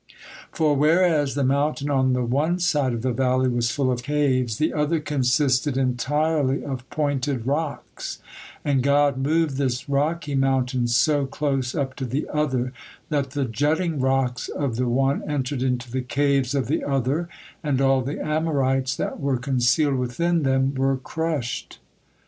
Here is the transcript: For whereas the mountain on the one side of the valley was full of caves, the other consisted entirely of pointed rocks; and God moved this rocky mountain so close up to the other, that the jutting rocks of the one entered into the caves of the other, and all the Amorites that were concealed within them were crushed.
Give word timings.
For 0.51 0.75
whereas 0.75 1.35
the 1.35 1.43
mountain 1.43 1.91
on 1.91 2.13
the 2.13 2.23
one 2.23 2.57
side 2.57 2.91
of 2.91 3.03
the 3.03 3.11
valley 3.13 3.47
was 3.47 3.69
full 3.69 3.91
of 3.91 4.01
caves, 4.01 4.57
the 4.57 4.73
other 4.73 4.99
consisted 4.99 5.77
entirely 5.77 6.65
of 6.65 6.89
pointed 6.89 7.45
rocks; 7.45 8.17
and 8.65 8.81
God 8.81 9.17
moved 9.17 9.57
this 9.57 9.87
rocky 9.87 10.33
mountain 10.33 10.87
so 10.87 11.27
close 11.27 11.75
up 11.75 11.95
to 11.97 12.05
the 12.05 12.27
other, 12.33 12.73
that 13.09 13.29
the 13.37 13.45
jutting 13.45 13.99
rocks 13.99 14.49
of 14.49 14.75
the 14.75 14.87
one 14.89 15.21
entered 15.29 15.61
into 15.61 15.91
the 15.91 16.01
caves 16.01 16.55
of 16.55 16.65
the 16.65 16.83
other, 16.83 17.29
and 17.63 17.79
all 17.79 18.01
the 18.01 18.19
Amorites 18.19 18.95
that 18.95 19.19
were 19.19 19.37
concealed 19.37 19.97
within 19.97 20.41
them 20.41 20.73
were 20.73 20.97
crushed. 20.97 21.77